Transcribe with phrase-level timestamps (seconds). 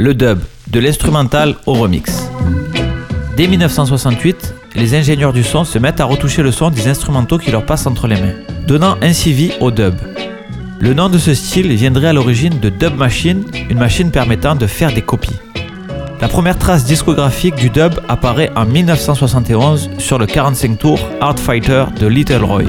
[0.00, 0.38] le dub,
[0.70, 2.30] de l'instrumental au remix.
[3.36, 7.50] Dès 1968, les ingénieurs du son se mettent à retoucher le son des instrumentaux qui
[7.50, 8.32] leur passent entre les mains,
[8.66, 9.94] donnant ainsi vie au dub.
[10.80, 14.66] Le nom de ce style viendrait à l'origine de Dub Machine, une machine permettant de
[14.66, 15.38] faire des copies.
[16.22, 21.84] La première trace discographique du dub apparaît en 1971 sur le 45 tours Art Fighter
[22.00, 22.64] de Little Roy.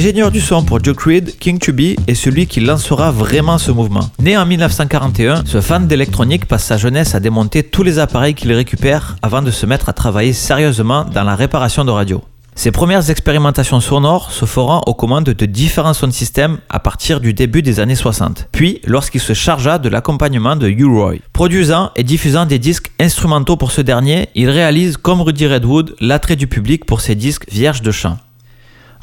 [0.00, 4.08] Ingénieur du son pour Joe Creed, King Tubby est celui qui lancera vraiment ce mouvement.
[4.18, 8.50] Né en 1941, ce fan d'électronique passe sa jeunesse à démonter tous les appareils qu'il
[8.50, 12.24] récupère avant de se mettre à travailler sérieusement dans la réparation de radio.
[12.54, 17.34] Ses premières expérimentations sonores se feront aux commandes de différents sound systems à partir du
[17.34, 18.48] début des années 60.
[18.52, 21.16] Puis, lorsqu'il se chargea de l'accompagnement de U-Roy.
[21.34, 26.36] Produisant et diffusant des disques instrumentaux pour ce dernier, il réalise, comme Rudy Redwood, l'attrait
[26.36, 28.16] du public pour ses disques vierges de chant.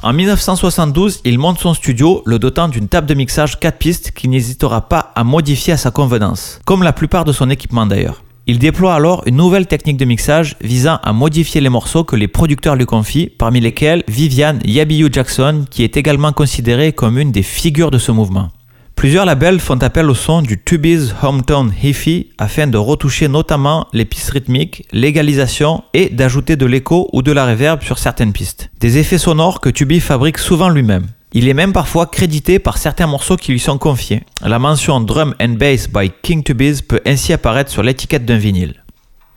[0.03, 4.30] En 1972, il monte son studio, le dotant d'une table de mixage 4 pistes qu'il
[4.30, 8.22] n'hésitera pas à modifier à sa convenance, comme la plupart de son équipement d'ailleurs.
[8.45, 12.28] Il déploie alors une nouvelle technique de mixage visant à modifier les morceaux que les
[12.28, 17.44] producteurs lui confient, parmi lesquels Vivian Yabiyu Jackson, qui est également considérée comme une des
[17.44, 18.52] figures de ce mouvement.
[18.98, 24.06] Plusieurs labels font appel au son du Tubi's Hometown Hifi afin de retoucher notamment les
[24.06, 28.72] pistes rythmiques, l'égalisation et d'ajouter de l'écho ou de la reverb sur certaines pistes.
[28.80, 31.06] Des effets sonores que Tubi fabrique souvent lui-même.
[31.31, 34.23] Il est même parfois crédité par certains morceaux qui lui sont confiés.
[34.44, 38.84] La mention Drum and Bass by King Tubiz peut ainsi apparaître sur l'étiquette d'un vinyle.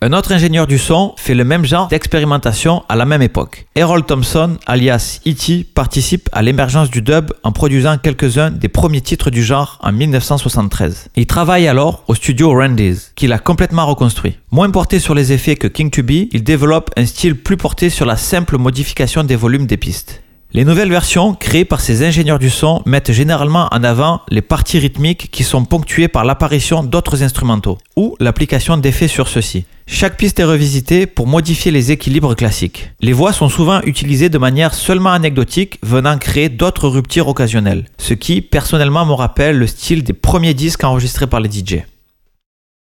[0.03, 3.67] Un autre ingénieur du son fait le même genre d'expérimentation à la même époque.
[3.75, 9.29] Errol Thompson, alias E.T., participe à l'émergence du dub en produisant quelques-uns des premiers titres
[9.29, 11.09] du genre en 1973.
[11.15, 14.39] Il travaille alors au studio Randy's, qu'il a complètement reconstruit.
[14.49, 17.91] Moins porté sur les effets que King To Be, il développe un style plus porté
[17.91, 20.23] sur la simple modification des volumes des pistes.
[20.53, 24.79] Les nouvelles versions créées par ces ingénieurs du son mettent généralement en avant les parties
[24.79, 29.63] rythmiques qui sont ponctuées par l'apparition d'autres instrumentaux ou l'application d'effets sur ceux-ci.
[29.87, 32.91] Chaque piste est revisitée pour modifier les équilibres classiques.
[32.99, 38.13] Les voix sont souvent utilisées de manière seulement anecdotique, venant créer d'autres ruptures occasionnelles, ce
[38.13, 41.83] qui personnellement me rappelle le style des premiers disques enregistrés par les DJ.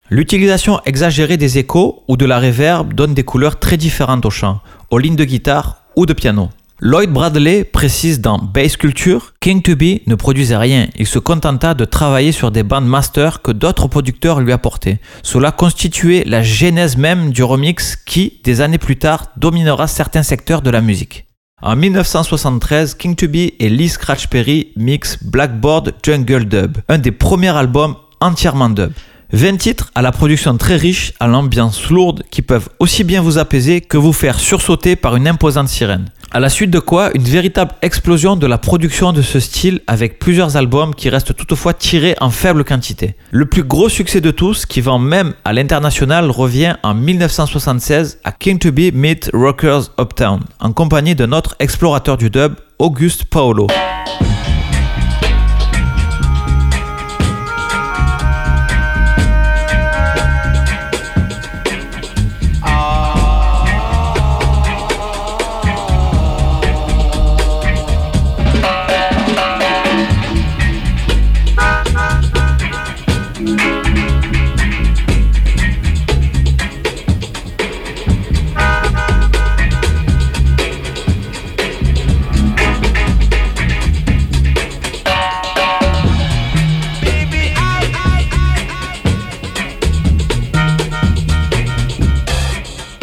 [0.09, 4.61] L'utilisation exagérée des échos ou de la reverb donne des couleurs très différentes au chant,
[4.91, 6.49] aux lignes de guitare ou de piano.
[6.85, 11.75] Lloyd Bradley précise dans Bass Culture, King To Be ne produisait rien, il se contenta
[11.75, 14.99] de travailler sur des bandes master que d'autres producteurs lui apportaient.
[15.23, 20.61] Cela constituait la genèse même du remix qui, des années plus tard, dominera certains secteurs
[20.61, 21.27] de la musique.
[21.63, 27.13] En 1973, King To Be et Lee Scratch Perry mixent Blackboard Jungle Dub, un des
[27.13, 28.91] premiers albums entièrement dub.
[29.33, 33.39] 20 titres à la production très riche, à l'ambiance lourde, qui peuvent aussi bien vous
[33.39, 36.11] apaiser que vous faire sursauter par une imposante sirène.
[36.33, 40.19] À la suite de quoi, une véritable explosion de la production de ce style avec
[40.19, 43.15] plusieurs albums qui restent toutefois tirés en faible quantité.
[43.31, 48.33] Le plus gros succès de tous, qui vend même à l'international, revient en 1976 à
[48.33, 53.67] King to Be Meet Rockers Uptown, en compagnie d'un autre explorateur du dub, Auguste Paolo.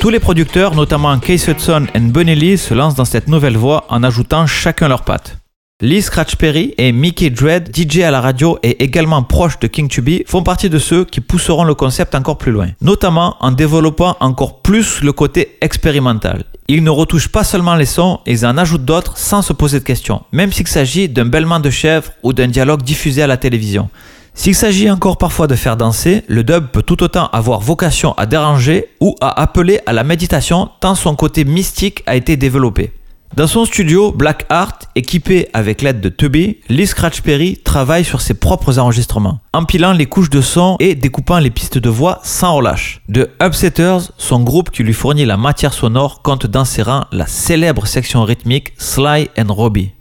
[0.09, 4.01] Tous les producteurs, notamment Case Hudson et Lee, se lancent dans cette nouvelle voie en
[4.01, 5.37] ajoutant chacun leur patte.
[5.81, 9.87] Lee Scratch Perry et Mickey Dread, DJ à la radio et également proche de King
[9.87, 14.17] Tubby, font partie de ceux qui pousseront le concept encore plus loin, notamment en développant
[14.19, 16.43] encore plus le côté expérimental.
[16.67, 19.85] Ils ne retouchent pas seulement les sons, ils en ajoutent d'autres sans se poser de
[19.85, 23.91] questions, même s'il s'agit d'un bêlement de chèvre ou d'un dialogue diffusé à la télévision.
[24.33, 28.25] S'il s'agit encore parfois de faire danser, le dub peut tout autant avoir vocation à
[28.25, 32.91] déranger ou à appeler à la méditation tant son côté mystique a été développé.
[33.35, 38.21] Dans son studio Black Art, équipé avec l'aide de Tubby, Lee Scratch Perry travaille sur
[38.21, 42.55] ses propres enregistrements, empilant les couches de son et découpant les pistes de voix sans
[42.55, 43.01] relâche.
[43.07, 47.27] De Upsetters, son groupe qui lui fournit la matière sonore compte dans ses rangs la
[47.27, 49.91] célèbre section rythmique Sly and Robbie.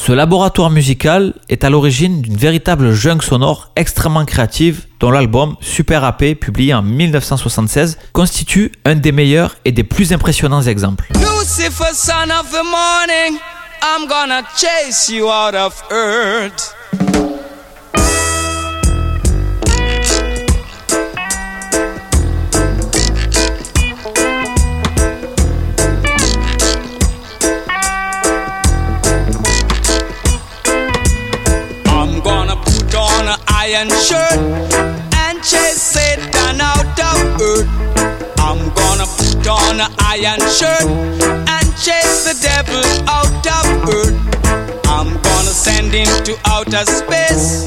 [0.00, 6.04] Ce laboratoire musical est à l'origine d'une véritable jungle sonore extrêmement créative dont l'album Super
[6.04, 11.08] AP, publié en 1976, constitue un des meilleurs et des plus impressionnants exemples.
[33.74, 34.38] Iron shirt
[35.14, 37.68] and chase Satan out of earth.
[38.38, 40.88] I'm gonna put on an iron shirt
[41.54, 44.16] and chase the devil out of earth.
[44.86, 47.66] I'm gonna send him to outer space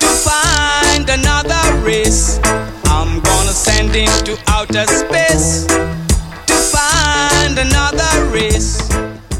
[0.00, 2.40] to find another race.
[2.86, 8.81] I'm gonna send him to outer space to find another race.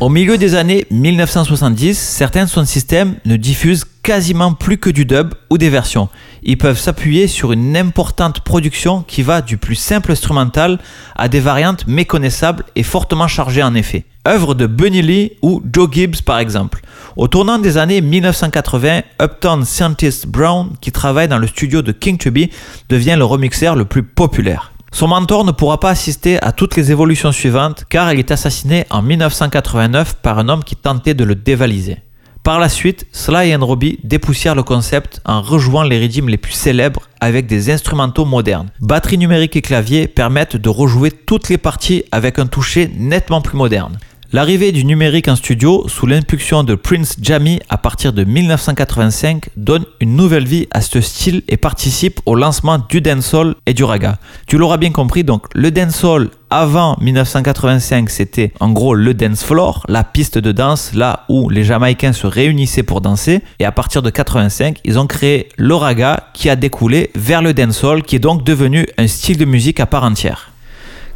[0.02, 5.32] Au milieu des années 1970, certains sound systems ne diffusent quasiment plus que du dub
[5.48, 6.08] ou des versions.
[6.42, 10.80] Ils peuvent s'appuyer sur une importante production qui va du plus simple instrumental
[11.14, 14.04] à des variantes méconnaissables et fortement chargées en effets.
[14.26, 16.80] Œuvre de Bunny Lee ou Joe Gibbs par exemple.
[17.14, 22.18] Au tournant des années 1980, Uptown Scientist Brown, qui travaille dans le studio de King
[22.18, 22.50] Tubby,
[22.88, 24.71] devient le remixeur le plus populaire.
[24.94, 28.84] Son mentor ne pourra pas assister à toutes les évolutions suivantes car il est assassiné
[28.90, 31.96] en 1989 par un homme qui tentait de le dévaliser.
[32.42, 36.52] Par la suite, Sly and Robbie dépoussièrent le concept en rejouant les rythmes les plus
[36.52, 38.70] célèbres avec des instrumentaux modernes.
[38.80, 43.56] Batterie numérique et clavier permettent de rejouer toutes les parties avec un toucher nettement plus
[43.56, 43.96] moderne.
[44.34, 49.84] L'arrivée du numérique en studio, sous l'impulsion de Prince Jammy à partir de 1985, donne
[50.00, 54.16] une nouvelle vie à ce style et participe au lancement du dancehall et du raga.
[54.46, 59.84] Tu l'auras bien compris, donc le dancehall avant 1985, c'était en gros le dance floor,
[59.90, 63.42] la piste de danse, là où les Jamaïcains se réunissaient pour danser.
[63.58, 67.52] Et à partir de 85, ils ont créé le raga qui a découlé vers le
[67.52, 70.51] dancehall, qui est donc devenu un style de musique à part entière.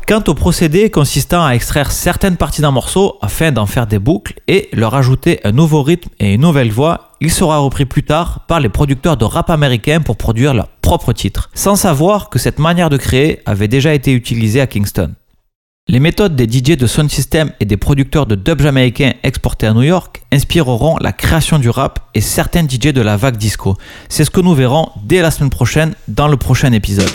[0.09, 4.35] Quant au procédé consistant à extraire certaines parties d'un morceau afin d'en faire des boucles
[4.47, 8.45] et leur ajouter un nouveau rythme et une nouvelle voix, il sera repris plus tard
[8.47, 12.61] par les producteurs de rap américains pour produire leurs propres titres, sans savoir que cette
[12.61, 15.13] manière de créer avait déjà été utilisée à Kingston.
[15.89, 19.73] Les méthodes des DJ de sound system et des producteurs de dub jamaïcains exportés à
[19.73, 23.77] New York inspireront la création du rap et certains DJ de la vague disco.
[24.09, 27.11] C'est ce que nous verrons dès la semaine prochaine dans le prochain épisode.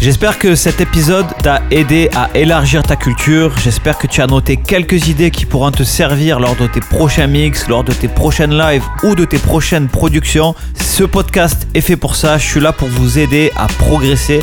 [0.00, 3.58] J'espère que cet épisode t'a aidé à élargir ta culture.
[3.58, 7.26] J'espère que tu as noté quelques idées qui pourront te servir lors de tes prochains
[7.26, 10.54] mix, lors de tes prochaines lives ou de tes prochaines productions.
[10.76, 12.38] Ce podcast est fait pour ça.
[12.38, 14.40] Je suis là pour vous aider à progresser.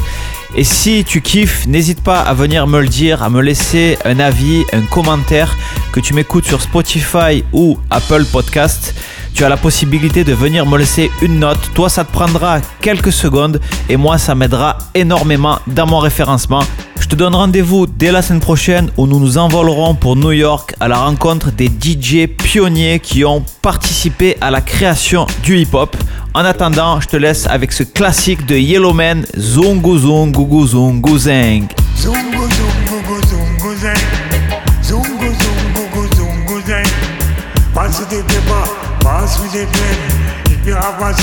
[0.57, 4.19] Et si tu kiffes, n'hésite pas à venir me le dire, à me laisser un
[4.19, 5.55] avis, un commentaire,
[5.93, 8.93] que tu m'écoutes sur Spotify ou Apple Podcast
[9.35, 11.59] tu as la possibilité de venir me laisser une note.
[11.73, 13.59] Toi, ça te prendra quelques secondes
[13.89, 16.63] et moi, ça m'aidera énormément dans mon référencement.
[17.01, 20.73] Je te donne rendez-vous dès la semaine prochaine où nous nous envolerons pour New York
[20.79, 25.97] à la rencontre des DJ pionniers qui ont participé à la création du hip-hop.
[26.33, 31.67] En attendant, je te laisse avec ce classique de Yellowman, Zungu Zungu Zungu Zeng.
[39.65, 39.97] Pen.
[40.53, 41.13] If you have a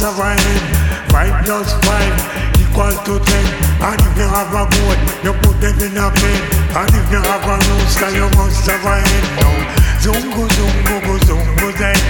[0.00, 0.64] have a end.
[1.10, 2.16] Five plus five
[2.56, 3.46] equal to ten.
[3.82, 6.40] And if you have a goal, you put them in a pen.
[6.72, 9.24] And if you have a rooster, you must a hen.
[9.36, 9.56] Now,
[10.00, 12.02] zungu zungu zungu zeng.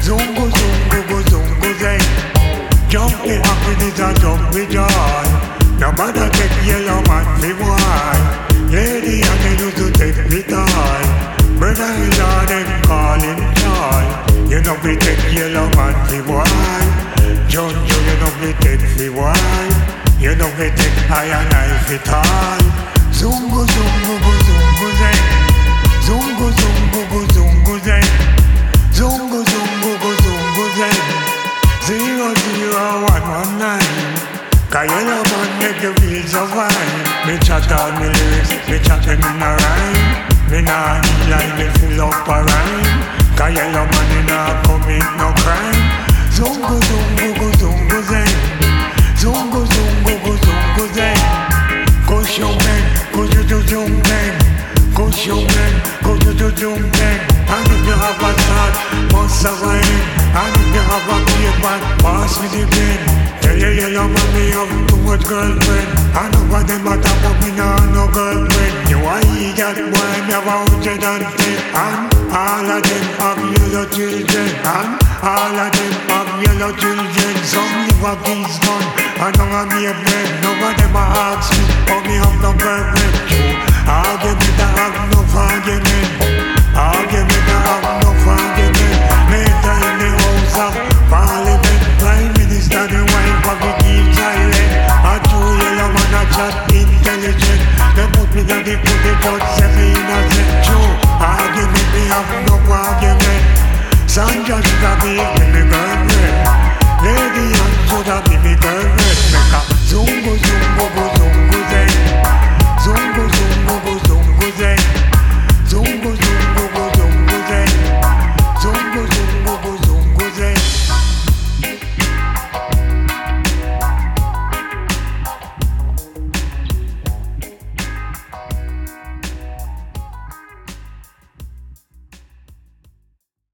[0.00, 2.04] Zungu zungu zungu zeng.
[2.88, 5.26] Jumping happiness and jump with joy.
[5.78, 8.18] Nobody take yellow man me boy.
[8.70, 11.15] Lady and they used to take me toy.
[14.86, 16.46] You know take yellow man me boy.
[17.50, 19.34] John Joe, you know we take me boy.
[20.22, 22.62] You know we take iron knife it all.
[23.10, 25.22] Zungu zungu zungu zeng.
[26.06, 28.10] Zungu zungu zungu zeng.
[28.92, 31.02] Zungu zungu zungu zeng.
[31.82, 34.14] Zero zero one one nine.
[34.70, 37.26] Cause yellow man make you feel so fine.
[37.26, 40.26] Me chat all me lyrics, me chat them in a rhyme.
[40.48, 43.25] Me nah need line, me fill up a rhyme.
[43.36, 46.06] Cause yellow money not commit no crime.
[46.32, 48.32] Zungo, zungo, go, zungo, zay
[49.20, 51.14] Zungo, zungo, go, zungo, zay
[52.06, 54.32] Go show men, go do do do men.
[54.94, 57.18] Go show men, go do do do men.
[57.48, 58.74] I need to have a shot,
[59.12, 63.00] must survive I need to have a paper, pass me the pen.
[63.42, 65.88] Yeah, yeah, yeah, yeah, mommy, I'm too much girlfriend.
[66.12, 68.74] I know what them are talking about, me not no girlfriend.
[68.90, 73.05] You are eager, boy, never wanted that thing and all of them
[73.92, 79.54] children And all of them have yellow children Some live a peace I and none
[79.54, 83.35] of me a bread None of them a ask me how me have no perfect